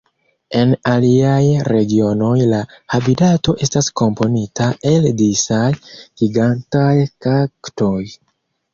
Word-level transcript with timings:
En 0.59 0.69
aliaj 0.91 1.41
regionoj 1.67 2.31
la 2.53 2.63
habitato 2.95 3.57
estas 3.67 3.93
komponita 4.03 4.73
el 4.95 5.09
disaj 5.23 5.71
gigantaj 5.95 6.93
kaktoj. 7.31 7.97